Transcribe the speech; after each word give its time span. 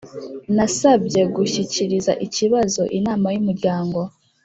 nasabye 0.55 1.21
gushyikiriza 1.35 2.11
ikibazo 2.25 2.81
inama 2.97 3.27
y'umuryango 3.33 3.99